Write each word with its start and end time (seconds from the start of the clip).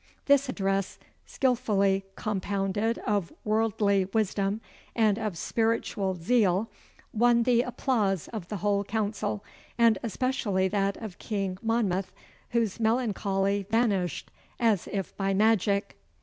This 0.25 0.49
address, 0.49 0.97
skilfully 1.27 2.05
compounded 2.15 2.97
of 3.05 3.31
worldly 3.43 4.05
wisdom 4.13 4.59
and 4.95 5.19
of 5.19 5.37
spiritual 5.37 6.15
zeal, 6.15 6.71
won 7.13 7.43
the 7.43 7.61
applause 7.61 8.27
of 8.29 8.47
the 8.47 8.57
whole 8.65 8.83
council, 8.83 9.43
and 9.77 9.99
especially 10.01 10.67
that 10.69 10.97
of 10.97 11.19
King 11.19 11.59
Monmouth, 11.61 12.11
whose 12.49 12.79
melancholy 12.79 13.67
vanished 13.69 14.31
as 14.59 14.87
if 14.91 15.15
by 15.17 15.35
magic. 15.35 15.95